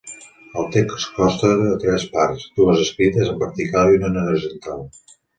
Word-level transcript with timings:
El 0.59 0.63
text 0.75 1.09
consta 1.17 1.49
de 1.59 1.67
tres 1.83 2.05
parts, 2.15 2.45
dues 2.59 2.81
escrites 2.85 3.29
en 3.33 3.37
vertical 3.43 3.91
i 3.91 3.99
una 4.01 4.09
en 4.15 4.19
horitzontal. 4.33 4.83